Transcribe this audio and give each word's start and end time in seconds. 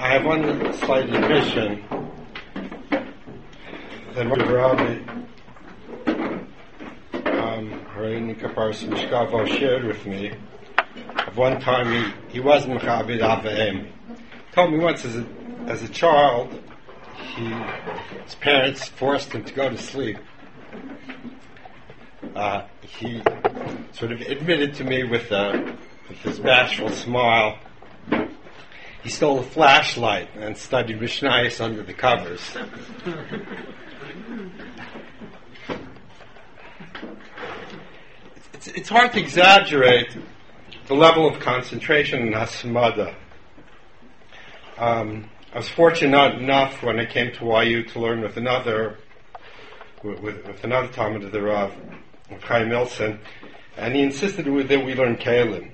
I 0.00 0.14
have 0.14 0.24
one 0.24 0.72
slight 0.78 1.10
admission 1.10 1.84
that 4.14 4.26
Rabbi 4.26 4.96
um, 7.26 7.84
Harini 7.94 8.34
Kaparis 8.34 8.82
Mishkavo 8.88 9.46
shared 9.58 9.84
with 9.84 10.06
me. 10.06 10.32
Of 11.26 11.36
one 11.36 11.60
time 11.60 11.92
he, 11.92 12.32
he 12.32 12.40
was 12.40 12.64
Mechabit 12.64 13.20
Avaim. 13.20 13.90
Told 14.52 14.72
me 14.72 14.78
once 14.78 15.04
as 15.04 15.16
a, 15.16 15.26
as 15.66 15.82
a 15.82 15.88
child, 15.88 16.48
he, 17.36 17.52
his 18.24 18.34
parents 18.36 18.88
forced 18.88 19.32
him 19.32 19.44
to 19.44 19.52
go 19.52 19.68
to 19.68 19.76
sleep. 19.76 20.16
Uh, 22.34 22.62
he 22.80 23.20
sort 23.92 24.12
of 24.12 24.22
admitted 24.22 24.76
to 24.76 24.84
me 24.84 25.04
with, 25.04 25.30
a, 25.30 25.76
with 26.08 26.18
his 26.20 26.38
bashful 26.40 26.88
smile 26.88 27.58
he 29.02 29.08
stole 29.08 29.38
a 29.38 29.42
flashlight 29.42 30.28
and 30.36 30.56
studied 30.56 31.00
Mishnayos 31.00 31.60
under 31.60 31.82
the 31.82 31.94
covers. 31.94 32.40
it's, 38.52 38.66
it's, 38.68 38.88
hard 38.88 39.12
to 39.12 39.20
exaggerate 39.20 40.16
the 40.86 40.94
level 40.94 41.26
of 41.26 41.40
concentration 41.40 42.26
in 42.26 42.32
Hasmada. 42.34 43.14
Um, 44.76 45.30
I 45.52 45.58
was 45.58 45.68
fortunate 45.68 46.34
enough 46.34 46.82
when 46.82 47.00
I 47.00 47.06
came 47.06 47.32
to 47.32 47.64
YU 47.64 47.82
to 47.84 48.00
learn 48.00 48.20
with 48.20 48.36
another 48.36 48.98
with, 50.02 50.20
with, 50.20 50.46
with 50.46 50.64
another 50.64 50.88
Talmud 50.88 51.24
of 51.24 51.32
the 51.32 51.42
Rav, 51.42 51.72
Chaim 52.42 52.68
Milson, 52.68 53.18
and 53.76 53.94
he 53.94 54.02
insisted 54.02 54.44
that 54.46 54.84
we 54.84 54.94
learn 54.94 55.16
Kalim. 55.16 55.70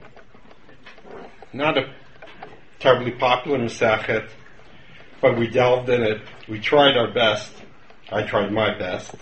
Not 1.52 1.79
a 1.79 1.93
terribly 2.79 3.12
popular 3.12 3.59
Masachet, 3.59 4.29
but 5.21 5.39
we 5.39 5.48
delved 5.48 5.89
in 5.89 6.03
it. 6.03 6.23
We 6.48 6.61
tried 6.61 6.97
our 6.97 7.12
best. 7.12 7.52
I 8.10 8.23
tried 8.23 8.52
my 8.52 8.77
best. 8.79 9.15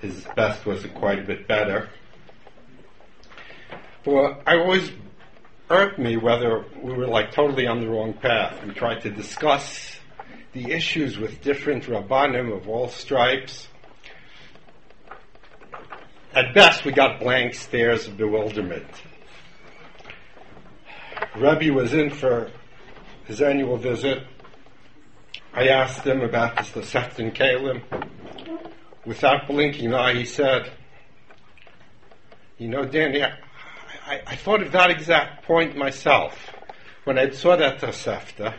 His 0.00 0.26
best 0.34 0.66
was 0.66 0.84
quite 0.94 1.18
a 1.18 1.22
bit 1.22 1.46
better. 1.46 1.88
But 4.04 4.42
I 4.46 4.58
always 4.58 4.90
irked 5.68 5.98
me 5.98 6.16
whether 6.16 6.64
we 6.80 6.92
were 6.92 7.06
like 7.06 7.32
totally 7.32 7.66
on 7.66 7.80
the 7.80 7.88
wrong 7.88 8.14
path. 8.14 8.64
We 8.64 8.72
tried 8.72 9.02
to 9.02 9.10
discuss 9.10 9.96
the 10.52 10.72
issues 10.72 11.18
with 11.18 11.42
different 11.42 11.84
rabbanim 11.84 12.56
of 12.56 12.68
all 12.68 12.88
stripes. 12.88 13.68
At 16.34 16.54
best, 16.54 16.84
we 16.84 16.92
got 16.92 17.20
blank 17.20 17.54
stares 17.54 18.06
of 18.06 18.16
bewilderment. 18.16 18.86
Rebbe 21.36 21.70
was 21.70 21.92
in 21.92 22.08
for 22.08 22.50
his 23.26 23.42
annual 23.42 23.76
visit. 23.76 24.22
I 25.52 25.68
asked 25.68 26.06
him 26.06 26.22
about 26.22 26.56
this, 26.56 26.70
the 26.70 26.82
Sefton 26.82 27.30
Kalim. 27.30 27.82
Without 29.04 29.46
blinking 29.46 29.86
an 29.86 29.94
eye, 29.94 30.14
he 30.14 30.24
said, 30.24 30.70
You 32.56 32.68
know, 32.68 32.86
Danny, 32.86 33.22
I, 33.22 33.32
I, 34.06 34.22
I, 34.26 34.36
thought 34.36 34.62
of 34.62 34.72
that 34.72 34.90
exact 34.90 35.44
point 35.44 35.76
myself 35.76 36.52
when 37.04 37.18
I 37.18 37.28
saw 37.30 37.54
that 37.54 37.80
Tosefta, 37.80 38.54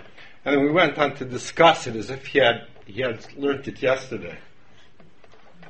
and 0.46 0.56
then 0.56 0.64
we 0.64 0.72
went 0.72 1.00
on 1.00 1.16
to 1.16 1.26
discuss 1.26 1.88
it 1.88 1.96
as 1.96 2.12
if 2.12 2.28
he 2.28 2.40
had, 2.40 2.68
he 2.86 3.02
had 3.02 3.26
learned 3.36 3.68
it 3.68 3.82
yesterday. 3.82 4.38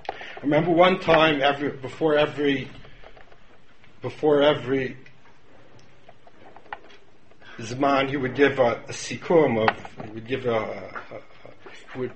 I 0.09 0.41
remember 0.41 0.71
one 0.71 0.99
time 0.99 1.41
every, 1.41 1.71
before 1.71 2.15
every 2.15 2.69
before 4.01 4.43
every 4.43 4.95
Zman, 7.59 8.09
he 8.09 8.17
would 8.17 8.35
give 8.35 8.59
a, 8.59 8.83
a 8.87 8.93
sikum 8.93 9.67
of, 9.67 10.05
he 10.05 10.11
would 10.11 10.27
give 10.27 10.45
a, 10.45 10.49
a, 10.51 11.15
a 11.15 11.97
would 11.97 12.13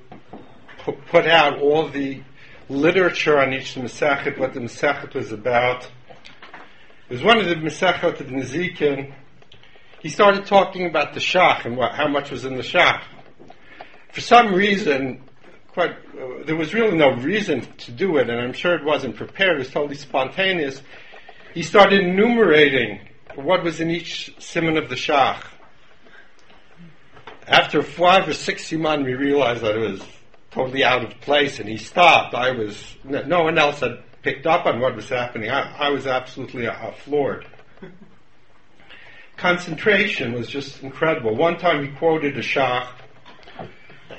put, 1.07 1.25
out 1.25 1.59
all 1.59 1.89
the 1.89 2.21
literature 2.69 3.39
on 3.39 3.53
each 3.53 3.75
Masachet, 3.75 4.37
what 4.37 4.53
the 4.53 4.59
Masachet 4.59 5.13
was 5.13 5.31
about. 5.31 5.89
It 7.09 7.13
was 7.13 7.23
one 7.23 7.39
of 7.39 7.45
the 7.45 7.55
Masachet 7.55 8.19
of 8.19 8.27
Nezikin. 8.27 9.13
He 10.01 10.09
started 10.09 10.45
talking 10.45 10.85
about 10.85 11.13
the 11.13 11.19
Shach 11.19 11.65
and 11.65 11.75
what, 11.75 11.93
how 11.93 12.07
much 12.07 12.31
was 12.31 12.45
in 12.45 12.55
the 12.55 12.63
Shach. 12.63 13.01
For 14.11 14.21
some 14.21 14.53
reason, 14.53 15.23
quite, 15.69 15.91
uh, 15.91 16.43
there 16.45 16.55
was 16.55 16.73
really 16.73 16.97
no 16.97 17.13
reason 17.15 17.61
to 17.77 17.91
do 17.91 18.17
it, 18.17 18.29
and 18.29 18.39
I'm 18.39 18.53
sure 18.53 18.75
it 18.75 18.83
wasn't 18.83 19.15
prepared. 19.15 19.55
It 19.55 19.59
was 19.59 19.71
totally 19.71 19.95
spontaneous. 19.95 20.81
He 21.53 21.63
started 21.63 22.01
enumerating 22.01 22.99
what 23.35 23.63
was 23.63 23.79
in 23.79 23.89
each 23.89 24.33
simon 24.39 24.77
of 24.77 24.89
the 24.89 24.95
Shach. 24.95 25.41
After 27.47 27.81
five 27.81 28.27
or 28.27 28.33
six 28.33 28.69
siman, 28.69 29.03
we 29.03 29.13
realized 29.13 29.61
that 29.61 29.75
it 29.75 29.91
was 29.91 30.01
totally 30.51 30.83
out 30.83 31.03
of 31.03 31.19
place, 31.21 31.59
and 31.59 31.67
he 31.67 31.77
stopped. 31.77 32.33
I 32.35 32.51
was 32.51 32.95
no 33.03 33.43
one 33.43 33.57
else 33.57 33.79
had 33.79 33.99
picked 34.21 34.45
up 34.45 34.65
on 34.65 34.79
what 34.79 34.95
was 34.95 35.09
happening. 35.09 35.49
I, 35.49 35.87
I 35.87 35.89
was 35.89 36.07
absolutely 36.07 36.67
uh, 36.67 36.91
floored. 36.91 37.45
Concentration 39.37 40.33
was 40.33 40.47
just 40.47 40.83
incredible. 40.83 41.35
One 41.35 41.57
time 41.57 41.83
he 41.83 41.91
quoted 41.97 42.37
a 42.37 42.41
Shach, 42.41 42.87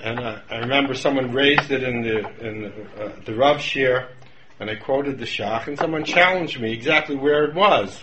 and 0.03 0.19
uh, 0.19 0.41
I 0.51 0.57
remember 0.59 0.95
someone 0.95 1.33
raised 1.33 1.71
it 1.71 1.83
in 1.85 2.03
the 2.03 2.47
in 2.47 2.63
the, 2.63 3.05
uh, 3.05 3.13
the 3.25 3.35
Rav 3.35 3.61
Shir, 3.61 4.09
and 4.59 4.69
I 4.69 4.75
quoted 4.75 5.19
the 5.19 5.27
Shach, 5.27 5.69
and 5.69 5.79
someone 5.79 6.05
challenged 6.05 6.61
me 6.61 6.73
exactly 6.73 7.15
where 7.15 7.45
it 7.45 7.55
was. 7.55 8.01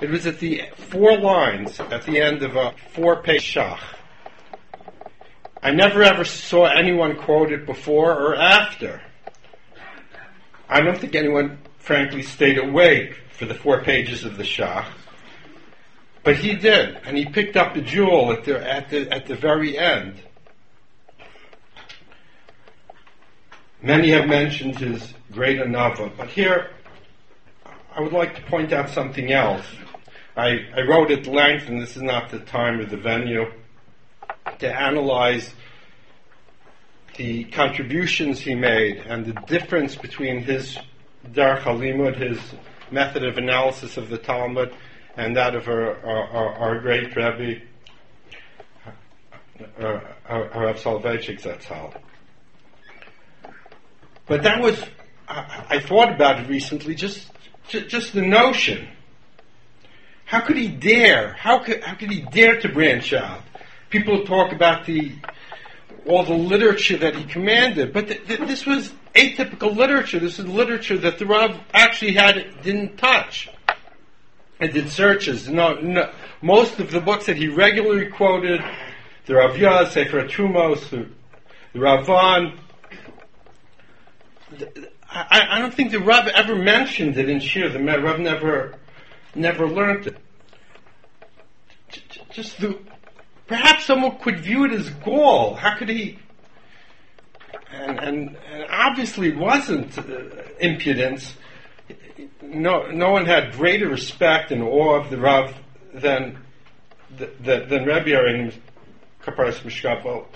It 0.00 0.10
was 0.10 0.26
at 0.26 0.38
the 0.38 0.62
four 0.90 1.18
lines 1.18 1.80
at 1.80 2.04
the 2.04 2.20
end 2.20 2.44
of 2.44 2.54
a 2.54 2.72
four-page 2.92 3.42
shach. 3.42 3.80
I 5.60 5.72
never 5.72 6.04
ever 6.04 6.24
saw 6.24 6.66
anyone 6.66 7.16
quote 7.16 7.50
it 7.50 7.66
before 7.66 8.12
or 8.12 8.36
after. 8.36 9.02
I 10.68 10.82
don't 10.82 10.96
think 10.96 11.16
anyone, 11.16 11.58
frankly, 11.78 12.22
stayed 12.22 12.58
awake 12.58 13.16
for 13.32 13.46
the 13.46 13.54
four 13.54 13.82
pages 13.82 14.24
of 14.24 14.36
the 14.36 14.44
shach. 14.44 14.86
But 16.22 16.36
he 16.36 16.54
did, 16.54 16.96
and 17.04 17.16
he 17.16 17.26
picked 17.26 17.56
up 17.56 17.74
the 17.74 17.80
jewel 17.80 18.32
at 18.32 18.44
the, 18.44 18.70
at 18.70 18.90
the, 18.90 19.12
at 19.12 19.26
the 19.26 19.34
very 19.34 19.76
end. 19.76 20.22
Many 23.82 24.10
have 24.10 24.28
mentioned 24.28 24.78
his 24.78 25.14
great 25.32 25.58
anava, 25.58 26.16
but 26.16 26.28
here 26.28 26.70
I 27.96 28.00
would 28.00 28.12
like 28.12 28.36
to 28.36 28.42
point 28.42 28.72
out 28.72 28.90
something 28.90 29.32
else. 29.32 29.64
I, 30.38 30.68
I 30.72 30.82
wrote 30.82 31.10
at 31.10 31.26
length, 31.26 31.68
and 31.68 31.82
this 31.82 31.96
is 31.96 32.02
not 32.02 32.30
the 32.30 32.38
time 32.38 32.78
or 32.78 32.86
the 32.86 32.96
venue, 32.96 33.46
to 34.60 34.72
analyze 34.72 35.52
the 37.16 37.42
contributions 37.46 38.38
he 38.38 38.54
made 38.54 38.98
and 38.98 39.26
the 39.26 39.32
difference 39.48 39.96
between 39.96 40.44
his 40.44 40.78
Dar 41.32 41.58
Halimud, 41.58 42.16
his 42.16 42.38
method 42.92 43.24
of 43.24 43.36
analysis 43.36 43.96
of 43.96 44.10
the 44.10 44.16
Talmud, 44.16 44.72
and 45.16 45.36
that 45.36 45.56
of 45.56 45.66
our, 45.66 45.96
our, 46.06 46.52
our 46.54 46.80
great 46.82 47.16
Rebbe, 47.16 47.60
uh, 49.80 50.00
Rav 50.30 50.76
Soloveitchik 50.76 51.42
Zatzal. 51.42 52.00
But 54.26 54.44
that 54.44 54.62
was, 54.62 54.80
I, 55.26 55.66
I, 55.68 55.80
thought 55.80 56.14
about 56.14 56.38
it 56.38 56.48
recently, 56.48 56.94
just, 56.94 57.28
just 57.66 58.12
the 58.12 58.22
notion 58.22 58.86
how 60.28 60.40
could 60.40 60.58
he 60.58 60.68
dare? 60.68 61.32
How 61.32 61.60
could, 61.60 61.82
how 61.82 61.94
could 61.94 62.10
he 62.10 62.20
dare 62.20 62.60
to 62.60 62.68
branch 62.68 63.14
out? 63.14 63.40
People 63.88 64.26
talk 64.26 64.52
about 64.52 64.84
the 64.84 65.14
all 66.04 66.22
the 66.22 66.34
literature 66.34 66.98
that 66.98 67.16
he 67.16 67.24
commanded, 67.24 67.94
but 67.94 68.08
th- 68.08 68.26
th- 68.26 68.40
this 68.40 68.66
was 68.66 68.92
atypical 69.14 69.74
literature. 69.74 70.18
This 70.18 70.38
is 70.38 70.46
literature 70.46 70.98
that 70.98 71.18
the 71.18 71.24
Rav 71.24 71.58
actually 71.72 72.12
had 72.12 72.60
didn't 72.62 72.98
touch 72.98 73.48
and 74.60 74.70
did 74.70 74.90
searches. 74.90 75.48
No, 75.48 75.76
no, 75.80 76.12
most 76.42 76.78
of 76.78 76.90
the 76.90 77.00
books 77.00 77.24
that 77.24 77.38
he 77.38 77.48
regularly 77.48 78.08
quoted, 78.08 78.60
the 79.24 79.34
Rav 79.34 79.52
Yaz, 79.52 79.92
Sefer 79.92 80.24
Trumos, 80.24 80.90
the, 80.90 81.08
the 81.72 81.78
Ravan. 81.78 82.58
I, 85.10 85.46
I, 85.52 85.58
don't 85.58 85.72
think 85.72 85.90
the 85.90 86.00
Rav 86.00 86.28
ever 86.28 86.54
mentioned 86.54 87.16
it 87.16 87.30
in 87.30 87.38
shiur. 87.38 87.72
The 87.72 87.82
Rav 88.02 88.20
never 88.20 88.78
never 89.34 89.66
learned 89.68 90.06
it. 90.08 90.16
Just 92.30 92.60
the, 92.60 92.78
perhaps 93.46 93.86
someone 93.86 94.18
could 94.18 94.40
view 94.40 94.64
it 94.64 94.72
as 94.72 94.90
gall. 94.90 95.54
How 95.54 95.76
could 95.76 95.88
he? 95.88 96.18
And, 97.72 97.98
and, 97.98 98.36
and 98.50 98.66
obviously 98.70 99.28
it 99.28 99.36
wasn't 99.36 99.96
uh, 99.98 100.02
impudence. 100.60 101.34
No, 102.42 102.90
no 102.90 103.10
one 103.10 103.26
had 103.26 103.52
greater 103.52 103.88
respect 103.88 104.52
and 104.52 104.62
awe 104.62 105.00
of 105.00 105.10
the 105.10 105.18
Rav 105.18 105.54
than, 105.92 106.38
than, 107.10 107.68
than 107.68 107.84
Rebbe 107.84 108.10
Arin 108.10 108.54
Kaparas 109.22 109.60
Mishkavo. 109.60 110.26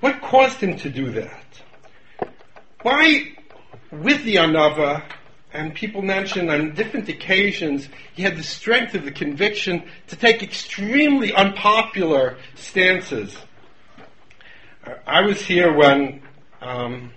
What 0.00 0.20
caused 0.20 0.58
him 0.58 0.76
to 0.78 0.90
do 0.90 1.10
that? 1.12 1.62
Why, 2.82 3.32
with 3.90 4.22
the 4.24 4.36
Anava, 4.36 5.02
and 5.56 5.74
people 5.74 6.02
mentioned 6.02 6.50
on 6.50 6.74
different 6.74 7.08
occasions 7.08 7.88
he 8.14 8.22
had 8.22 8.36
the 8.36 8.42
strength 8.42 8.94
of 8.94 9.04
the 9.04 9.10
conviction 9.10 9.82
to 10.08 10.16
take 10.16 10.42
extremely 10.42 11.32
unpopular 11.32 12.36
stances. 12.54 13.36
I 15.06 15.22
was 15.22 15.40
here 15.40 15.74
when 15.74 16.22
um, 16.60 17.10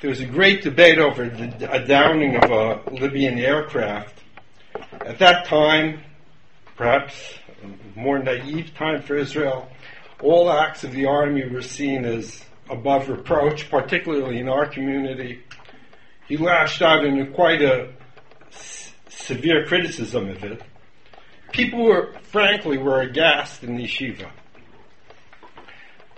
there 0.00 0.10
was 0.10 0.20
a 0.20 0.26
great 0.26 0.62
debate 0.62 0.98
over 0.98 1.28
the, 1.28 1.72
a 1.72 1.86
downing 1.86 2.36
of 2.36 2.50
a 2.50 2.90
Libyan 2.90 3.38
aircraft. 3.38 4.22
At 5.00 5.18
that 5.18 5.46
time, 5.46 6.00
perhaps 6.76 7.14
a 7.62 7.98
more 7.98 8.18
naive 8.18 8.74
time 8.74 9.02
for 9.02 9.16
Israel, 9.16 9.68
all 10.20 10.50
acts 10.50 10.84
of 10.84 10.92
the 10.92 11.06
army 11.06 11.48
were 11.48 11.62
seen 11.62 12.04
as 12.04 12.44
above 12.68 13.08
reproach, 13.08 13.70
particularly 13.70 14.38
in 14.38 14.48
our 14.48 14.66
community. 14.66 15.42
He 16.32 16.38
lashed 16.38 16.80
out 16.80 17.04
in 17.04 17.30
quite 17.34 17.60
a 17.60 17.90
s- 18.50 18.94
severe 19.10 19.66
criticism 19.66 20.30
of 20.30 20.42
it. 20.42 20.62
People 21.52 21.84
were, 21.84 22.14
frankly, 22.22 22.78
were 22.78 23.02
aghast 23.02 23.62
in 23.62 23.76
the 23.76 23.84
yeshiva. 23.84 24.30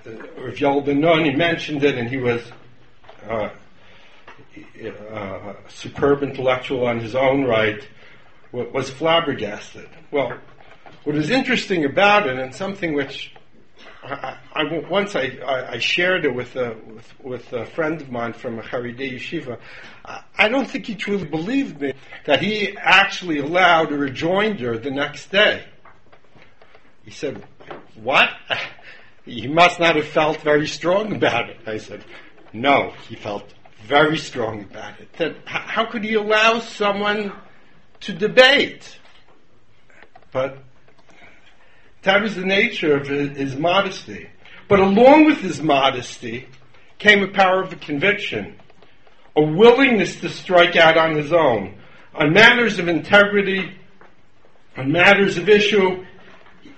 Uh, 0.06 0.10
Rav 0.38 0.86
he 1.24 1.32
mentioned 1.32 1.82
it, 1.82 1.98
and 1.98 2.08
he 2.08 2.18
was 2.18 2.40
uh, 3.28 3.48
uh, 4.84 4.88
a 5.16 5.56
superb 5.66 6.22
intellectual 6.22 6.86
on 6.86 7.00
his 7.00 7.16
own 7.16 7.42
right, 7.42 7.82
was 8.52 8.90
flabbergasted. 8.90 9.88
Well, 10.12 10.38
what 11.02 11.16
is 11.16 11.28
interesting 11.28 11.84
about 11.84 12.28
it, 12.28 12.38
and 12.38 12.54
something 12.54 12.94
which 12.94 13.34
I, 14.02 14.38
I, 14.52 14.64
once 14.88 15.16
I, 15.16 15.38
I, 15.72 15.78
shared 15.78 16.24
it 16.24 16.34
with 16.34 16.56
a, 16.56 16.76
with, 16.86 17.14
with 17.20 17.52
a 17.52 17.64
friend 17.66 18.00
of 18.00 18.10
mine 18.10 18.34
from 18.34 18.58
a 18.58 18.62
Haredi 18.62 19.14
yeshiva. 19.14 19.58
I 20.36 20.48
don't 20.48 20.68
think 20.68 20.86
he 20.86 20.94
truly 20.94 21.24
believed 21.24 21.80
me 21.80 21.94
that 22.26 22.42
he 22.42 22.76
actually 22.76 23.38
allowed 23.38 23.92
a 23.92 23.96
rejoinder 23.96 24.78
the 24.78 24.90
next 24.90 25.30
day. 25.30 25.64
He 27.04 27.10
said, 27.10 27.44
"What? 27.94 28.30
He 29.26 29.48
must 29.48 29.80
not 29.80 29.96
have 29.96 30.08
felt 30.08 30.42
very 30.42 30.66
strong 30.66 31.16
about 31.16 31.48
it." 31.48 31.56
I 31.66 31.78
said, 31.78 32.04
"No, 32.52 32.92
he 33.08 33.16
felt 33.16 33.54
very 33.86 34.18
strong 34.18 34.60
about 34.60 35.00
it. 35.00 35.10
That 35.14 35.36
how 35.46 35.86
could 35.86 36.04
he 36.04 36.12
allow 36.12 36.58
someone 36.58 37.32
to 38.00 38.12
debate?" 38.12 38.98
But 40.30 40.58
that 42.04 42.22
was 42.22 42.34
the 42.34 42.44
nature 42.44 42.96
of 42.96 43.06
his, 43.06 43.56
modesty. 43.56 44.28
But 44.68 44.80
along 44.80 45.24
with 45.24 45.38
his 45.38 45.60
modesty 45.60 46.46
came 46.98 47.22
a 47.22 47.28
power 47.28 47.62
of 47.62 47.72
a 47.72 47.76
conviction, 47.76 48.56
a 49.36 49.42
willingness 49.42 50.20
to 50.20 50.28
strike 50.28 50.76
out 50.76 50.96
on 50.96 51.16
his 51.16 51.32
own. 51.32 51.78
On 52.14 52.32
matters 52.32 52.78
of 52.78 52.88
integrity, 52.88 53.72
on 54.76 54.92
matters 54.92 55.36
of 55.36 55.48
issue, 55.48 56.04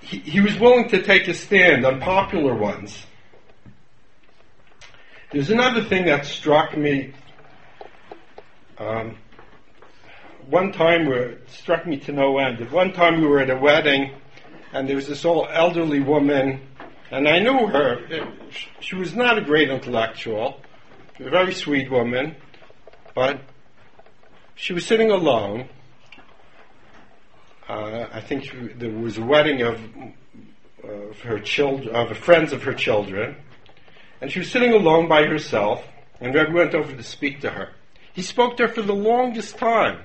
he, 0.01 0.19
he 0.19 0.41
was 0.41 0.57
willing 0.57 0.89
to 0.89 1.03
take 1.03 1.27
a 1.27 1.33
stand 1.33 1.85
on 1.85 1.99
popular 1.99 2.55
ones. 2.55 3.05
There's 5.31 5.49
another 5.49 5.83
thing 5.83 6.05
that 6.05 6.25
struck 6.25 6.77
me. 6.77 7.13
Um, 8.77 9.17
one 10.49 10.71
time, 10.71 11.11
it 11.11 11.49
struck 11.49 11.85
me 11.85 11.97
to 11.97 12.13
no 12.13 12.37
end. 12.37 12.71
One 12.71 12.93
time, 12.93 13.19
we 13.19 13.27
were 13.27 13.41
at 13.41 13.49
a 13.49 13.57
wedding 13.57 14.13
and 14.73 14.87
there 14.87 14.95
was 14.95 15.07
this 15.07 15.25
old 15.25 15.47
elderly 15.51 15.99
woman, 15.99 16.61
and 17.11 17.27
I 17.27 17.39
knew 17.39 17.67
her. 17.67 18.01
She 18.79 18.95
was 18.95 19.15
not 19.15 19.37
a 19.37 19.41
great 19.41 19.69
intellectual, 19.69 20.61
a 21.19 21.29
very 21.29 21.53
sweet 21.53 21.89
woman, 21.89 22.35
but 23.15 23.41
she 24.55 24.73
was 24.73 24.85
sitting 24.85 25.11
alone. 25.11 25.69
Uh, 27.67 28.07
I 28.13 28.21
think 28.21 28.45
she, 28.45 28.57
there 28.75 28.91
was 28.91 29.17
a 29.17 29.23
wedding 29.23 29.61
of, 29.61 29.79
of 30.83 31.19
her 31.21 31.39
children, 31.39 31.95
of 31.95 32.15
friends 32.17 32.53
of 32.53 32.63
her 32.63 32.73
children, 32.73 33.35
and 34.21 34.31
she 34.31 34.39
was 34.39 34.51
sitting 34.51 34.73
alone 34.73 35.07
by 35.07 35.25
herself. 35.25 35.83
And 36.19 36.33
Rebbe 36.33 36.51
went 36.51 36.73
over 36.73 36.95
to 36.95 37.03
speak 37.03 37.41
to 37.41 37.51
her. 37.51 37.69
He 38.13 38.23
spoke 38.23 38.57
to 38.57 38.67
her 38.67 38.73
for 38.73 38.81
the 38.81 38.95
longest 38.95 39.57
time. 39.59 39.99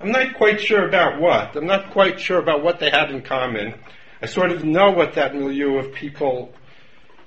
I'm 0.00 0.10
not 0.12 0.34
quite 0.34 0.60
sure 0.60 0.86
about 0.86 1.20
what. 1.20 1.56
I'm 1.56 1.66
not 1.66 1.90
quite 1.90 2.20
sure 2.20 2.38
about 2.38 2.62
what 2.62 2.78
they 2.80 2.90
had 2.90 3.10
in 3.10 3.22
common. 3.22 3.74
I 4.20 4.26
sort 4.26 4.52
of 4.52 4.64
know 4.64 4.90
what 4.90 5.14
that 5.14 5.34
milieu 5.34 5.78
of 5.78 5.92
people 5.92 6.54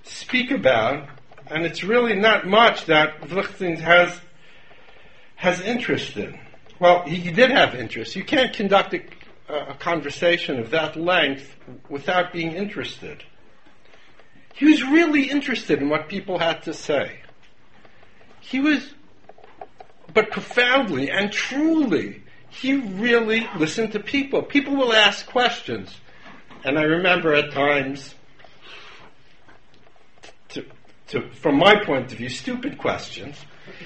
speak 0.04 0.52
about, 0.52 1.10
and 1.48 1.66
it's 1.66 1.84
really 1.84 2.16
not 2.16 2.48
much 2.48 2.86
that 2.86 3.30
Lichtenstein 3.30 3.78
has 3.78 4.20
has 5.36 5.62
interest 5.62 6.18
in. 6.18 6.38
Well, 6.80 7.04
he 7.04 7.32
did 7.32 7.50
have 7.50 7.74
interest. 7.74 8.16
You 8.16 8.24
can't 8.24 8.54
conduct 8.54 8.94
a, 8.94 9.02
a 9.54 9.74
conversation 9.74 10.60
of 10.60 10.72
that 10.72 10.96
length 10.96 11.56
without 11.90 12.34
being 12.34 12.52
interested. 12.52 13.24
He 14.54 14.66
was 14.66 14.84
really 14.84 15.30
interested 15.30 15.82
in 15.82 15.90
what 15.90 16.10
people 16.10 16.40
had 16.40 16.64
to 16.64 16.74
say. 16.74 17.22
He 18.42 18.60
was, 18.60 18.94
but 20.14 20.30
profoundly 20.32 21.10
and 21.10 21.32
truly 21.32 22.24
he 22.50 22.74
really 22.76 23.48
listened 23.58 23.94
to 23.94 24.00
people. 24.00 24.42
People 24.42 24.76
will 24.76 24.94
ask 24.94 25.26
questions. 25.28 25.96
And 26.64 26.78
I 26.78 26.84
remember 26.84 27.34
at 27.34 27.52
times, 27.52 28.16
to, 30.50 30.66
to, 31.08 31.30
from 31.32 31.58
my 31.58 31.84
point 31.84 32.12
of 32.12 32.18
view, 32.18 32.30
stupid 32.30 32.78
questions. 32.78 33.38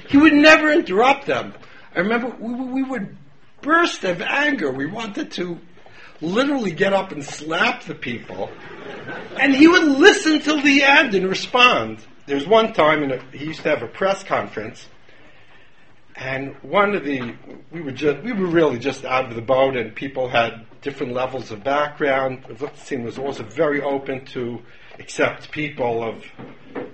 He 0.09 0.17
would 0.17 0.33
never 0.33 0.71
interrupt 0.71 1.27
them. 1.27 1.53
I 1.95 1.99
remember 1.99 2.35
we, 2.39 2.53
we 2.53 2.83
would 2.83 3.15
burst 3.61 4.03
of 4.03 4.21
anger. 4.21 4.71
We 4.71 4.85
wanted 4.85 5.31
to 5.33 5.59
literally 6.21 6.71
get 6.71 6.93
up 6.93 7.11
and 7.11 7.23
slap 7.23 7.83
the 7.83 7.95
people. 7.95 8.49
And 9.39 9.53
he 9.53 9.67
would 9.67 9.83
listen 9.83 10.39
till 10.39 10.61
the 10.61 10.83
end 10.83 11.13
and 11.13 11.27
respond. 11.27 11.99
There's 12.25 12.47
one 12.47 12.73
time, 12.73 13.19
he 13.33 13.45
used 13.45 13.63
to 13.63 13.69
have 13.69 13.83
a 13.83 13.87
press 13.87 14.23
conference, 14.23 14.87
and 16.15 16.55
one 16.61 16.95
of 16.95 17.03
the 17.03 17.35
we 17.71 17.81
were 17.81 17.91
just 17.91 18.23
we 18.23 18.33
were 18.33 18.45
really 18.45 18.77
just 18.77 19.03
out 19.03 19.25
of 19.25 19.35
the 19.35 19.41
boat, 19.41 19.75
and 19.75 19.95
people 19.95 20.27
had 20.29 20.65
different 20.81 21.13
levels 21.13 21.51
of 21.51 21.63
background. 21.63 22.45
Lichtenstein 22.47 23.03
was 23.03 23.17
also 23.17 23.43
very 23.43 23.81
open 23.81 24.25
to 24.25 24.61
accept 24.99 25.51
people 25.51 26.03
of 26.03 26.23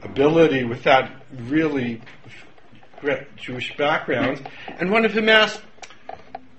ability 0.04 0.64
without 0.64 1.12
really 1.34 2.02
great 3.02 3.36
Jewish 3.36 3.76
backgrounds. 3.78 4.42
And 4.80 4.90
one 4.92 5.04
of 5.04 5.14
them 5.14 5.28
asked, 5.28 5.62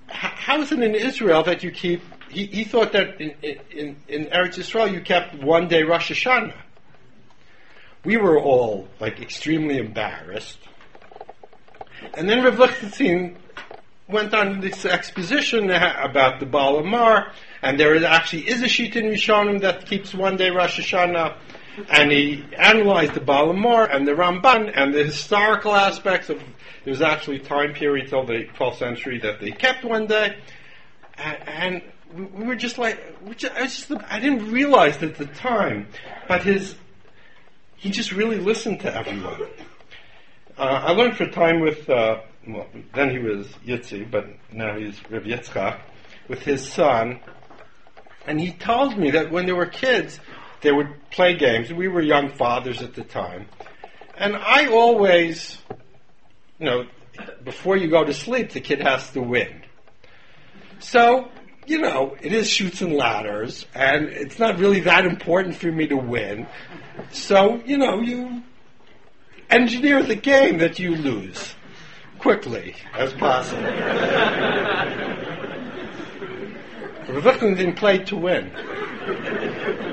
"How 0.08 0.60
is 0.60 0.70
it 0.70 0.80
in 0.80 0.94
Israel 0.94 1.42
that 1.44 1.62
you 1.62 1.70
keep?" 1.70 2.02
He, 2.28 2.46
he 2.46 2.64
thought 2.64 2.92
that 2.92 3.20
in, 3.20 3.34
in, 3.72 3.96
in 4.06 4.26
Eretz 4.26 4.58
Israel 4.58 4.86
you 4.86 5.00
kept 5.00 5.34
one 5.42 5.66
day 5.66 5.82
Rosh 5.82 6.12
Hashanah. 6.12 6.54
We 8.04 8.16
were 8.18 8.38
all 8.38 8.86
like 9.00 9.20
extremely 9.20 9.78
embarrassed 9.78 10.58
and 12.14 12.28
then 12.28 12.44
Rav 12.44 12.58
Lichtenstein 12.58 13.36
went 14.08 14.34
on 14.34 14.60
this 14.60 14.84
exposition 14.84 15.70
about 15.70 16.40
the 16.40 16.46
Baal 16.46 16.82
HaMaor, 16.82 17.32
and 17.62 17.78
there 17.78 18.04
actually 18.04 18.48
is 18.48 18.62
a 18.62 18.68
sheet 18.68 18.96
in 18.96 19.06
Rishonim 19.06 19.60
that 19.60 19.86
keeps 19.86 20.14
one 20.14 20.36
day 20.36 20.50
Rosh 20.50 20.80
Hashanah, 20.80 21.36
and 21.88 22.10
he 22.10 22.44
analyzed 22.56 23.14
the 23.14 23.20
Baal 23.20 23.52
HaMaor 23.52 23.94
and 23.94 24.06
the 24.06 24.12
Ramban 24.12 24.72
and 24.74 24.94
the 24.94 25.04
historical 25.04 25.74
aspects 25.74 26.28
of. 26.28 26.42
There 26.82 26.92
was 26.92 27.02
actually 27.02 27.36
a 27.36 27.44
time 27.44 27.74
period 27.74 28.08
till 28.08 28.24
the 28.24 28.48
12th 28.56 28.78
century 28.78 29.18
that 29.18 29.38
they 29.38 29.50
kept 29.50 29.84
one 29.84 30.06
day, 30.06 30.36
and, 31.18 31.38
and 31.46 31.82
we 32.34 32.44
were 32.44 32.56
just 32.56 32.78
like, 32.78 32.98
I, 33.26 33.66
just, 33.66 33.92
I 34.08 34.18
didn't 34.18 34.50
realize 34.50 35.02
at 35.02 35.16
the 35.16 35.26
time, 35.26 35.88
but 36.26 36.42
his, 36.42 36.74
he 37.76 37.90
just 37.90 38.12
really 38.12 38.38
listened 38.38 38.80
to 38.80 38.94
everyone. 38.94 39.46
Uh, 40.60 40.82
I 40.88 40.92
learned 40.92 41.16
for 41.16 41.24
a 41.24 41.30
time 41.30 41.60
with, 41.60 41.88
uh, 41.88 42.20
well, 42.46 42.66
then 42.94 43.08
he 43.08 43.18
was 43.18 43.46
Yitzi, 43.64 44.10
but 44.10 44.26
now 44.52 44.76
he's 44.78 44.94
Rav 45.10 45.22
Yitzchak, 45.22 45.80
with 46.28 46.42
his 46.42 46.70
son. 46.70 47.18
And 48.26 48.38
he 48.38 48.52
told 48.52 48.98
me 48.98 49.12
that 49.12 49.32
when 49.32 49.46
they 49.46 49.54
were 49.54 49.64
kids, 49.64 50.20
they 50.60 50.70
would 50.70 51.08
play 51.08 51.34
games. 51.34 51.72
We 51.72 51.88
were 51.88 52.02
young 52.02 52.28
fathers 52.28 52.82
at 52.82 52.92
the 52.92 53.04
time. 53.04 53.46
And 54.18 54.36
I 54.36 54.66
always, 54.66 55.56
you 56.58 56.66
know, 56.66 56.84
before 57.42 57.78
you 57.78 57.88
go 57.88 58.04
to 58.04 58.12
sleep, 58.12 58.50
the 58.50 58.60
kid 58.60 58.82
has 58.82 59.10
to 59.12 59.22
win. 59.22 59.62
So, 60.78 61.30
you 61.64 61.78
know, 61.78 62.18
it 62.20 62.34
is 62.34 62.50
Chutes 62.50 62.82
and 62.82 62.92
Ladders, 62.92 63.64
and 63.74 64.10
it's 64.10 64.38
not 64.38 64.58
really 64.58 64.80
that 64.80 65.06
important 65.06 65.56
for 65.56 65.72
me 65.72 65.86
to 65.86 65.96
win. 65.96 66.46
So, 67.12 67.62
you 67.64 67.78
know, 67.78 68.02
you 68.02 68.42
engineer 69.50 70.02
the 70.02 70.16
game 70.16 70.58
that 70.58 70.78
you 70.78 70.96
lose 70.96 71.54
quickly 72.18 72.74
as 72.94 73.12
possible. 73.14 73.62
Ravichlin 77.08 77.56
didn't 77.56 77.76
play 77.76 77.98
to 78.04 78.16
win. 78.16 78.52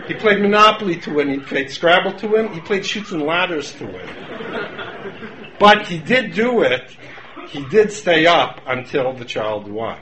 He 0.08 0.14
played 0.14 0.42
Monopoly 0.42 0.98
to 1.02 1.14
win. 1.14 1.30
He 1.30 1.40
played 1.40 1.72
Scrabble 1.72 2.14
to 2.20 2.28
win. 2.28 2.54
He 2.54 2.62
played 2.62 2.86
Chutes 2.86 3.12
and 3.12 3.24
Ladders 3.24 3.72
to 3.74 3.86
win. 3.86 5.56
But 5.60 5.88
he 5.88 5.98
did 5.98 6.34
do 6.34 6.62
it 6.62 6.96
he 7.48 7.64
did 7.66 7.92
stay 7.92 8.26
up 8.26 8.62
until 8.66 9.14
the 9.14 9.26
child 9.26 9.70
won. 9.70 10.00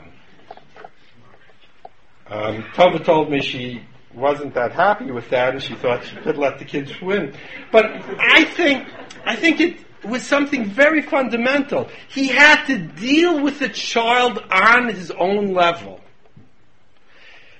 Um, 2.28 2.64
Tova 2.74 3.04
told 3.04 3.30
me 3.30 3.40
she 3.40 3.82
wasn't 4.12 4.54
that 4.54 4.72
happy 4.72 5.10
with 5.12 5.28
that, 5.30 5.54
and 5.54 5.62
she 5.62 5.74
thought 5.74 6.04
she 6.04 6.16
could 6.16 6.36
let 6.36 6.58
the 6.58 6.64
kids 6.64 7.00
win. 7.00 7.34
But 7.70 7.86
I 8.18 8.44
think 8.44 8.88
I 9.26 9.36
think 9.36 9.60
it 9.60 9.78
was 10.04 10.22
something 10.22 10.64
very 10.64 11.02
fundamental. 11.02 11.88
He 12.08 12.28
had 12.28 12.64
to 12.66 12.78
deal 12.78 13.42
with 13.42 13.58
the 13.58 13.68
child 13.68 14.38
on 14.50 14.88
his 14.88 15.10
own 15.10 15.52
level. 15.52 16.00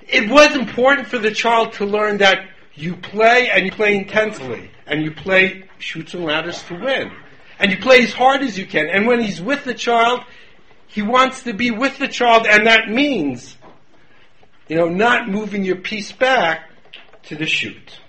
It 0.08 0.30
was 0.30 0.54
important 0.54 1.08
for 1.08 1.18
the 1.18 1.32
child 1.32 1.72
to 1.74 1.84
learn 1.84 2.18
that 2.18 2.48
you 2.74 2.96
play 2.96 3.50
and 3.50 3.64
you 3.64 3.72
play 3.72 3.96
intensely, 3.96 4.70
and 4.86 5.02
you 5.02 5.10
play 5.10 5.64
Chutes 5.78 6.14
and 6.14 6.24
Ladders 6.24 6.62
to 6.64 6.74
win, 6.74 7.10
and 7.58 7.72
you 7.72 7.78
play 7.78 8.02
as 8.02 8.12
hard 8.12 8.42
as 8.42 8.56
you 8.56 8.66
can. 8.66 8.88
And 8.88 9.06
when 9.06 9.20
he's 9.20 9.42
with 9.42 9.64
the 9.64 9.74
child, 9.74 10.20
he 10.86 11.02
wants 11.02 11.42
to 11.42 11.52
be 11.52 11.70
with 11.70 11.98
the 11.98 12.06
child, 12.06 12.46
and 12.46 12.66
that 12.66 12.88
means 12.88 13.56
you 14.68 14.76
know, 14.76 14.88
not 14.88 15.28
moving 15.28 15.64
your 15.64 15.76
piece 15.76 16.12
back 16.12 16.70
to 17.24 17.36
the 17.36 17.46
chute. 17.46 18.00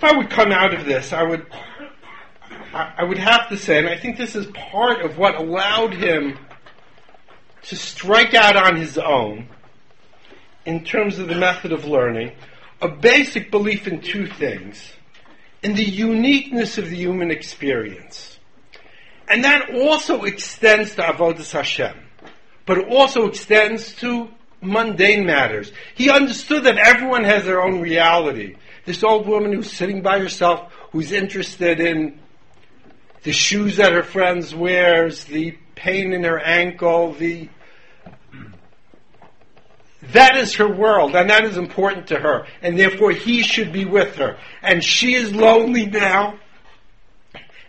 If 0.00 0.04
I 0.04 0.16
would 0.16 0.30
come 0.30 0.50
out 0.50 0.72
of 0.72 0.86
this, 0.86 1.12
I 1.12 1.22
would, 1.22 1.44
I 2.72 3.04
would 3.04 3.18
have 3.18 3.50
to 3.50 3.58
say, 3.58 3.80
and 3.80 3.86
I 3.86 3.98
think 3.98 4.16
this 4.16 4.34
is 4.34 4.46
part 4.46 5.02
of 5.04 5.18
what 5.18 5.34
allowed 5.34 5.92
him 5.92 6.38
to 7.64 7.76
strike 7.76 8.32
out 8.32 8.56
on 8.56 8.76
his 8.76 8.96
own 8.96 9.46
in 10.64 10.84
terms 10.84 11.18
of 11.18 11.28
the 11.28 11.34
method 11.34 11.72
of 11.72 11.84
learning, 11.84 12.32
a 12.80 12.88
basic 12.88 13.50
belief 13.50 13.86
in 13.86 14.00
two 14.00 14.26
things. 14.26 14.90
In 15.62 15.74
the 15.74 15.84
uniqueness 15.84 16.78
of 16.78 16.88
the 16.88 16.96
human 16.96 17.30
experience. 17.30 18.38
And 19.28 19.44
that 19.44 19.68
also 19.74 20.22
extends 20.22 20.94
to 20.94 21.02
Avodah 21.02 21.52
Hashem 21.52 22.06
but 22.64 22.78
it 22.78 22.88
also 22.88 23.26
extends 23.26 23.94
to 23.96 24.28
mundane 24.60 25.26
matters. 25.26 25.72
He 25.96 26.08
understood 26.08 26.62
that 26.64 26.78
everyone 26.78 27.24
has 27.24 27.44
their 27.44 27.60
own 27.60 27.80
reality. 27.80 28.54
This 28.90 29.04
old 29.04 29.28
woman 29.28 29.52
who's 29.52 29.70
sitting 29.70 30.02
by 30.02 30.18
herself, 30.18 30.72
who's 30.90 31.12
interested 31.12 31.78
in 31.78 32.18
the 33.22 33.30
shoes 33.30 33.76
that 33.76 33.92
her 33.92 34.02
friends 34.02 34.52
wears, 34.52 35.22
the 35.22 35.56
pain 35.76 36.12
in 36.12 36.24
her 36.24 36.40
ankle, 36.40 37.12
the 37.12 37.48
that 40.12 40.36
is 40.36 40.56
her 40.56 40.66
world, 40.66 41.14
and 41.14 41.30
that 41.30 41.44
is 41.44 41.56
important 41.56 42.08
to 42.08 42.18
her, 42.18 42.48
and 42.62 42.76
therefore 42.76 43.12
he 43.12 43.44
should 43.44 43.72
be 43.72 43.84
with 43.84 44.16
her. 44.16 44.36
And 44.60 44.82
she 44.82 45.14
is 45.14 45.32
lonely 45.32 45.86
now, 45.86 46.40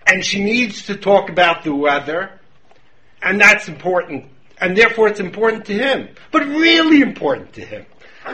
and 0.07 0.25
she 0.25 0.43
needs 0.43 0.87
to 0.87 0.95
talk 0.95 1.29
about 1.29 1.63
the 1.63 1.75
weather, 1.75 2.39
and 3.21 3.39
that's 3.39 3.67
important 3.67 4.25
and 4.61 4.77
therefore 4.77 5.07
it's 5.07 5.19
important 5.19 5.65
to 5.65 5.73
him, 5.73 6.09
but 6.31 6.45
really 6.45 7.01
important 7.01 7.51
to 7.53 7.61
him. 7.65 7.85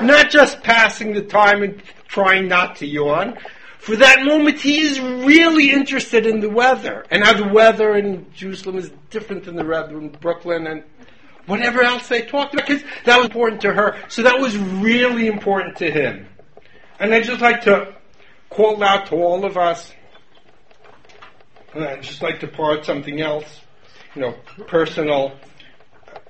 Not 0.02 0.30
just 0.30 0.62
passing 0.62 1.14
the 1.14 1.22
time 1.22 1.64
and 1.64 1.82
trying 2.08 2.48
not 2.48 2.78
to 2.78 2.86
yawn. 2.86 3.38
For 3.80 3.96
that 3.96 4.26
moment, 4.26 4.60
he 4.60 4.82
is 4.82 5.00
really 5.00 5.72
interested 5.72 6.26
in 6.26 6.40
the 6.40 6.50
weather 6.50 7.06
and 7.10 7.24
how 7.24 7.34
the 7.34 7.48
weather 7.48 7.96
in 7.96 8.32
Jerusalem 8.34 8.78
is 8.78 8.92
different 9.10 9.46
than 9.46 9.56
the 9.56 9.66
weather 9.66 9.98
in 9.98 10.10
Brooklyn 10.10 10.68
and 10.68 10.84
whatever 11.46 11.82
else 11.82 12.08
they 12.08 12.24
talked 12.24 12.54
about. 12.54 12.68
Because 12.68 12.84
that 13.06 13.18
was 13.18 13.28
important 13.28 13.62
to 13.62 13.74
her. 13.74 13.98
So 14.10 14.24
that 14.24 14.40
was 14.40 14.58
really 14.58 15.28
important 15.28 15.78
to 15.78 15.92
him. 15.92 16.28
And 17.00 17.14
I'd 17.14 17.24
just 17.24 17.42
like 17.42 17.62
to 17.62 17.94
call 18.50 18.84
out 18.84 19.08
to 19.08 19.16
all 19.16 19.46
of 19.46 19.58
us. 19.58 19.94
And 21.74 21.84
I'd 21.84 22.04
just 22.04 22.22
like 22.22 22.40
to 22.40 22.48
part 22.48 22.86
something 22.86 23.22
else, 23.22 23.62
you 24.16 24.22
know, 24.22 24.36
personal 24.66 25.38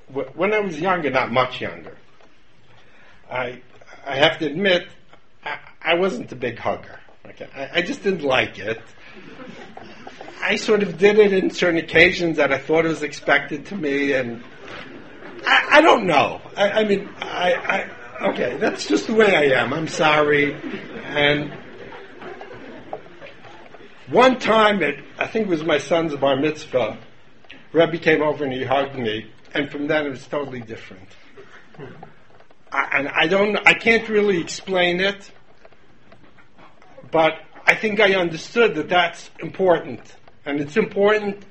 when 0.09 0.53
I 0.53 0.59
was 0.59 0.79
younger, 0.79 1.09
not 1.09 1.31
much 1.31 1.61
younger, 1.61 1.97
I 3.29 3.61
I 4.05 4.15
have 4.15 4.39
to 4.39 4.45
admit 4.45 4.87
I, 5.91 5.95
wasn't 5.95 6.31
a 6.31 6.35
big 6.35 6.57
hugger. 6.57 6.99
Okay, 7.25 7.47
I, 7.55 7.79
I, 7.79 7.81
just 7.81 8.03
didn't 8.03 8.23
like 8.23 8.59
it. 8.59 8.79
I 10.41 10.55
sort 10.55 10.83
of 10.83 10.97
did 10.97 11.19
it 11.19 11.33
in 11.33 11.49
certain 11.49 11.79
occasions 11.79 12.37
that 12.37 12.51
I 12.53 12.57
thought 12.57 12.85
was 12.85 13.03
expected 13.03 13.65
to 13.67 13.75
me, 13.75 14.13
and 14.13 14.43
I, 15.45 15.67
I 15.77 15.81
don't 15.81 16.07
know. 16.07 16.41
I, 16.55 16.69
I 16.69 16.83
mean, 16.83 17.09
I, 17.19 17.53
I 17.53 18.27
okay, 18.29 18.57
that's 18.57 18.87
just 18.87 19.07
the 19.07 19.13
way 19.13 19.35
I 19.35 19.61
am. 19.61 19.73
I'm 19.73 19.87
sorry, 19.87 20.53
and 21.05 21.53
one 24.09 24.39
time, 24.39 24.81
it, 24.81 25.03
I 25.17 25.27
think 25.27 25.47
it 25.47 25.49
was 25.49 25.65
my 25.65 25.79
son's 25.79 26.15
bar 26.15 26.37
mitzvah. 26.37 26.97
Rebbe 27.73 27.97
came 27.97 28.21
over 28.21 28.45
and 28.45 28.53
he 28.53 28.63
hugged 28.63 28.95
me, 28.95 29.29
and 29.53 29.69
from 29.69 29.87
then 29.87 30.05
it 30.05 30.09
was 30.09 30.25
totally 30.27 30.61
different. 30.61 31.09
I, 32.71 32.89
and 32.93 33.09
I 33.09 33.27
don't, 33.27 33.57
I 33.67 33.73
can't 33.73 34.07
really 34.07 34.39
explain 34.39 35.01
it, 35.01 35.29
but 37.11 37.33
I 37.65 37.75
think 37.75 37.99
I 37.99 38.15
understood 38.15 38.75
that 38.75 38.89
that's 38.89 39.29
important, 39.39 40.01
and 40.45 40.59
it's 40.59 40.77
important 40.77 41.45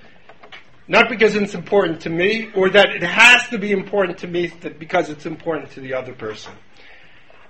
not 0.88 1.08
because 1.08 1.34
it's 1.34 1.54
important 1.54 2.02
to 2.02 2.10
me 2.10 2.50
or 2.54 2.70
that 2.70 2.90
it 2.90 3.02
has 3.02 3.48
to 3.48 3.58
be 3.58 3.72
important 3.72 4.18
to 4.18 4.28
me 4.28 4.48
that 4.60 4.78
because 4.78 5.08
it's 5.08 5.26
important 5.26 5.72
to 5.72 5.80
the 5.80 5.94
other 5.94 6.12
person. 6.12 6.52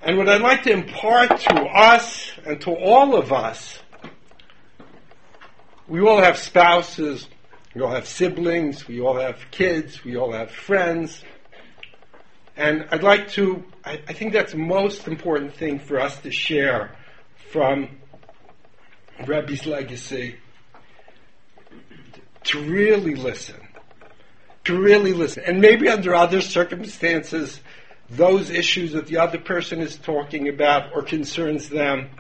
And 0.03 0.17
what 0.17 0.29
I'd 0.29 0.41
like 0.41 0.63
to 0.63 0.71
impart 0.71 1.41
to 1.41 1.55
us 1.65 2.31
and 2.47 2.61
to 2.63 2.71
all 2.71 3.15
of 3.15 3.33
us, 3.33 3.79
we 5.87 6.01
all 6.01 6.21
have 6.21 6.39
spouses, 6.39 7.29
we 7.75 7.83
all 7.83 7.91
have 7.91 8.07
siblings, 8.07 8.89
we 8.89 9.01
all 9.01 9.19
have 9.19 9.39
kids, 9.51 10.03
we 10.03 10.17
all 10.17 10.33
have 10.33 10.51
friends. 10.51 11.23
And 12.57 12.87
I'd 12.91 13.03
like 13.03 13.29
to, 13.33 13.65
I, 13.85 14.01
I 14.09 14.13
think 14.15 14.33
that's 14.33 14.53
the 14.53 14.59
most 14.59 15.07
important 15.09 15.55
thing 15.55 15.79
for 15.79 16.01
us 16.01 16.19
to 16.21 16.31
share 16.31 16.97
from 17.51 17.89
Rebbe's 19.27 19.67
legacy 19.67 20.37
to 22.45 22.63
really 22.63 23.15
listen. 23.15 23.57
To 24.65 24.81
really 24.81 25.13
listen. 25.13 25.45
And 25.47 25.61
maybe 25.61 25.89
under 25.89 26.15
other 26.15 26.41
circumstances, 26.41 27.61
those 28.09 28.51
issues 28.51 28.93
that 28.93 29.07
the 29.07 29.19
other 29.19 29.39
person 29.39 29.81
is 29.81 29.97
talking 29.97 30.49
about 30.49 30.95
or 30.95 31.03
concerns 31.03 31.69
them 31.69 32.11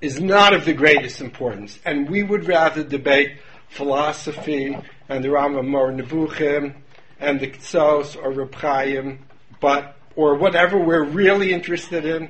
is 0.00 0.20
not 0.20 0.52
of 0.52 0.64
the 0.64 0.72
greatest 0.72 1.20
importance. 1.20 1.78
And 1.84 2.08
we 2.08 2.22
would 2.22 2.46
rather 2.46 2.84
debate 2.84 3.38
philosophy 3.68 4.76
and 5.08 5.24
the 5.24 5.28
Rambam 5.28 5.74
or 5.74 5.92
Nevuchim 5.92 6.74
and 7.20 7.40
the 7.40 7.48
Ktsos 7.48 8.16
or 8.16 8.30
Reb 8.30 9.18
but 9.60 9.96
or 10.14 10.34
whatever 10.34 10.78
we're 10.78 11.04
really 11.04 11.52
interested 11.52 12.04
in, 12.04 12.28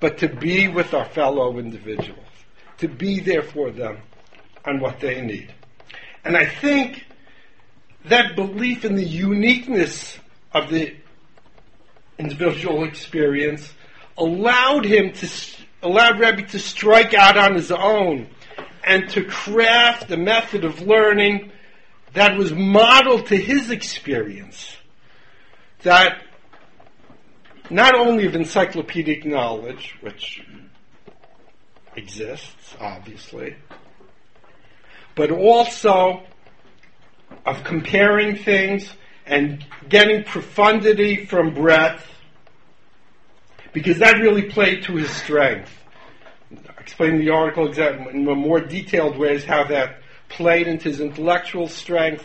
but 0.00 0.18
to 0.18 0.28
be 0.28 0.68
with 0.68 0.94
our 0.94 1.06
fellow 1.06 1.58
individuals, 1.58 2.26
to 2.78 2.88
be 2.88 3.20
there 3.20 3.42
for 3.42 3.70
them 3.70 3.98
on 4.64 4.80
what 4.80 5.00
they 5.00 5.20
need. 5.20 5.52
And 6.24 6.36
I 6.36 6.46
think 6.46 7.06
that 8.06 8.36
belief 8.36 8.84
in 8.84 8.94
the 8.96 9.04
uniqueness 9.04 10.18
of 10.52 10.70
the 10.70 10.94
individual 12.18 12.84
experience 12.84 13.72
allowed 14.16 14.84
him 14.84 15.12
to 15.12 15.28
allowed 15.82 16.18
Rebbe 16.18 16.42
to 16.48 16.58
strike 16.58 17.14
out 17.14 17.36
on 17.36 17.54
his 17.54 17.70
own 17.70 18.28
and 18.82 19.08
to 19.10 19.24
craft 19.24 20.10
a 20.10 20.16
method 20.16 20.64
of 20.64 20.80
learning 20.80 21.52
that 22.14 22.36
was 22.38 22.52
modeled 22.52 23.26
to 23.26 23.36
his 23.36 23.70
experience. 23.70 24.74
That 25.82 26.25
not 27.70 27.94
only 27.94 28.26
of 28.26 28.34
encyclopedic 28.34 29.24
knowledge, 29.24 29.96
which 30.00 30.44
exists, 31.96 32.74
obviously, 32.80 33.56
but 35.14 35.30
also 35.30 36.22
of 37.44 37.64
comparing 37.64 38.36
things 38.36 38.92
and 39.24 39.64
getting 39.88 40.22
profundity 40.24 41.24
from 41.24 41.54
breadth 41.54 42.06
because 43.72 43.98
that 43.98 44.16
really 44.20 44.42
played 44.42 44.82
to 44.84 44.96
his 44.96 45.10
strength. 45.10 45.70
Explain 46.78 47.18
the 47.18 47.28
article 47.28 47.70
in 48.08 48.24
more 48.24 48.60
detailed 48.60 49.18
ways 49.18 49.44
how 49.44 49.64
that 49.64 50.00
played 50.28 50.66
into 50.66 50.84
his 50.88 51.00
intellectual 51.00 51.68
strength 51.68 52.24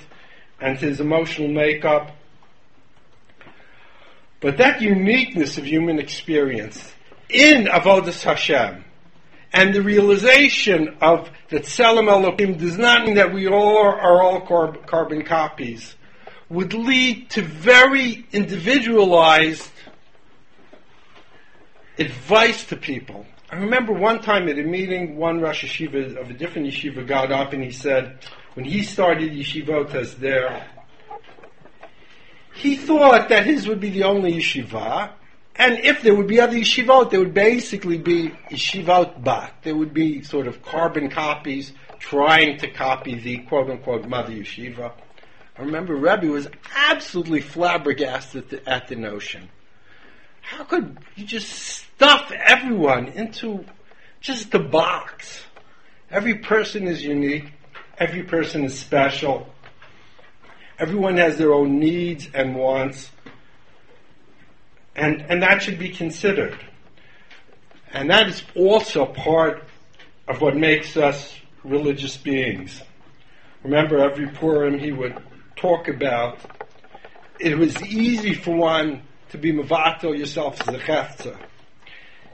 and 0.61 0.77
his 0.77 1.01
emotional 1.01 1.49
makeup. 1.49 2.15
But 4.41 4.57
that 4.57 4.81
uniqueness 4.81 5.57
of 5.57 5.65
human 5.65 5.99
experience 5.99 6.93
in 7.29 7.65
Avodas 7.65 8.23
Hashem 8.23 8.83
and 9.53 9.73
the 9.73 9.81
realization 9.81 10.97
of 10.99 11.29
that 11.49 11.63
Tselem 11.63 12.09
Elohim 12.09 12.57
does 12.57 12.77
not 12.77 13.05
mean 13.05 13.15
that 13.15 13.33
we 13.33 13.47
all 13.47 13.77
are 13.77 14.21
all 14.21 14.41
carbon 14.41 15.23
copies 15.23 15.95
would 16.49 16.73
lead 16.73 17.29
to 17.29 17.41
very 17.41 18.25
individualized 18.33 19.71
advice 21.97 22.65
to 22.65 22.75
people. 22.75 23.25
I 23.49 23.57
remember 23.57 23.93
one 23.93 24.21
time 24.21 24.49
at 24.49 24.57
a 24.57 24.63
meeting, 24.63 25.17
one 25.17 25.39
Rosh 25.39 25.63
Yeshiva 25.63 26.17
of 26.17 26.29
a 26.29 26.33
different 26.33 26.67
yeshiva 26.67 27.05
got 27.05 27.31
up 27.31 27.53
and 27.53 27.63
he 27.63 27.71
said, 27.71 28.19
when 28.55 28.65
he 28.65 28.83
started 28.83 29.31
yeshivotas 29.31 30.17
there, 30.17 30.67
he 32.53 32.75
thought 32.75 33.29
that 33.29 33.45
his 33.45 33.67
would 33.67 33.79
be 33.79 33.89
the 33.89 34.03
only 34.03 34.33
yeshiva, 34.33 35.11
and 35.55 35.79
if 35.79 36.01
there 36.01 36.15
would 36.15 36.27
be 36.27 36.39
other 36.39 36.57
yeshivot, 36.57 37.11
there 37.11 37.19
would 37.19 37.33
basically 37.33 37.97
be 37.97 38.29
yeshivot 38.49 39.23
bat. 39.23 39.53
There 39.63 39.75
would 39.75 39.93
be 39.93 40.23
sort 40.23 40.47
of 40.47 40.63
carbon 40.63 41.09
copies 41.09 41.73
trying 41.99 42.57
to 42.59 42.71
copy 42.71 43.15
the 43.15 43.39
quote 43.39 43.69
unquote 43.69 44.07
mother 44.07 44.31
yeshiva. 44.31 44.93
I 45.57 45.61
remember 45.61 45.95
Rebbe 45.95 46.27
was 46.27 46.47
absolutely 46.75 47.41
flabbergasted 47.41 48.63
at 48.65 48.87
the 48.87 48.95
notion. 48.95 49.49
How 50.41 50.63
could 50.63 50.97
you 51.15 51.25
just 51.25 51.49
stuff 51.49 52.31
everyone 52.31 53.09
into 53.09 53.65
just 54.21 54.53
a 54.55 54.59
box? 54.59 55.43
Every 56.09 56.35
person 56.35 56.87
is 56.87 57.03
unique. 57.03 57.51
Every 57.97 58.23
person 58.23 58.63
is 58.65 58.77
special. 58.77 59.50
Everyone 60.81 61.17
has 61.17 61.37
their 61.37 61.53
own 61.53 61.79
needs 61.79 62.27
and 62.33 62.55
wants. 62.55 63.11
And, 64.95 65.21
and 65.29 65.43
that 65.43 65.61
should 65.61 65.77
be 65.77 65.89
considered. 65.89 66.57
And 67.93 68.09
that 68.09 68.27
is 68.27 68.41
also 68.55 69.05
part 69.05 69.63
of 70.27 70.41
what 70.41 70.55
makes 70.55 70.97
us 70.97 71.35
religious 71.63 72.17
beings. 72.17 72.81
Remember, 73.63 73.99
every 73.99 74.27
Purim 74.29 74.79
he 74.79 74.91
would 74.91 75.21
talk 75.55 75.87
about, 75.87 76.39
it 77.39 77.59
was 77.59 77.79
easy 77.83 78.33
for 78.33 78.55
one 78.55 79.03
to 79.29 79.37
be 79.37 79.53
mavato 79.53 80.17
yourself 80.17 80.67
as 80.67 80.73
a 80.73 80.79
chefza. 80.79 81.39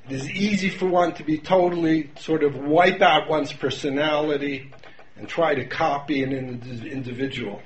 It 0.07 0.15
is 0.15 0.31
easy 0.31 0.69
for 0.69 0.85
one 0.85 1.13
to 1.15 1.23
be 1.25 1.37
totally 1.37 2.11
sort 2.17 2.45
of 2.45 2.55
wipe 2.55 3.01
out 3.01 3.27
one's 3.27 3.51
personality 3.51 4.71
and 5.17 5.27
try 5.27 5.53
to 5.53 5.65
copy 5.65 6.23
an 6.23 6.31
individual. 6.31 7.61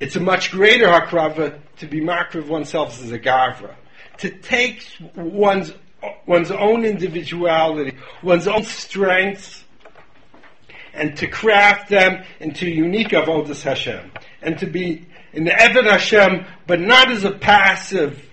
It's 0.00 0.16
a 0.16 0.20
much 0.20 0.50
greater 0.50 0.86
hakrava 0.86 1.60
to 1.78 1.86
be 1.86 2.00
makriv 2.00 2.48
oneself 2.48 3.00
as 3.02 3.12
a 3.12 3.18
gavra, 3.18 3.74
to 4.18 4.30
take 4.30 4.86
one's 5.14 5.72
one's 6.26 6.50
own 6.50 6.84
individuality, 6.84 7.96
one's 8.22 8.46
own 8.46 8.64
strengths, 8.64 9.64
and 10.92 11.16
to 11.16 11.26
craft 11.26 11.88
them 11.88 12.24
into 12.40 12.68
unique 12.68 13.08
avodas 13.08 13.62
Hashem, 13.62 14.10
and 14.42 14.58
to 14.58 14.66
be 14.66 15.06
in 15.32 15.44
the 15.44 15.50
Eved 15.50 15.90
Hashem, 15.90 16.46
but 16.66 16.80
not 16.80 17.10
as 17.10 17.24
a 17.24 17.32
passive 17.32 18.24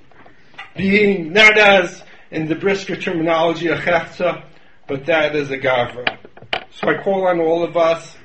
being, 0.75 1.33
not 1.33 1.57
as 1.57 2.03
in 2.29 2.47
the 2.47 2.55
Brisker 2.55 2.95
terminology 2.95 3.67
a 3.67 3.77
chefza, 3.77 4.43
but 4.87 5.05
that 5.05 5.35
as 5.35 5.51
a 5.51 5.57
gavra. 5.57 6.17
So 6.71 6.89
I 6.89 7.01
call 7.01 7.27
on 7.27 7.39
all 7.39 7.63
of 7.63 7.75
us 7.75 8.15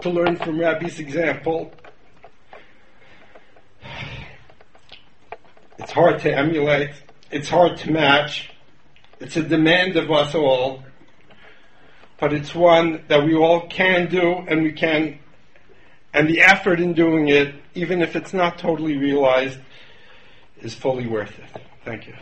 to 0.00 0.10
learn 0.10 0.36
from 0.36 0.58
Rabbi's 0.58 0.98
example. 0.98 1.72
It's 5.82 5.90
hard 5.90 6.20
to 6.20 6.32
emulate. 6.32 6.90
It's 7.32 7.48
hard 7.48 7.76
to 7.78 7.90
match. 7.90 8.52
It's 9.18 9.36
a 9.36 9.42
demand 9.42 9.96
of 9.96 10.12
us 10.12 10.32
all. 10.32 10.84
But 12.20 12.32
it's 12.32 12.54
one 12.54 13.02
that 13.08 13.24
we 13.24 13.34
all 13.34 13.66
can 13.66 14.08
do 14.08 14.44
and 14.46 14.62
we 14.62 14.70
can, 14.70 15.18
and 16.14 16.28
the 16.28 16.42
effort 16.42 16.78
in 16.78 16.94
doing 16.94 17.30
it, 17.30 17.56
even 17.74 18.00
if 18.00 18.14
it's 18.14 18.32
not 18.32 18.58
totally 18.58 18.96
realized, 18.96 19.58
is 20.60 20.72
fully 20.72 21.08
worth 21.08 21.36
it. 21.36 21.62
Thank 21.84 22.06
you. 22.06 22.14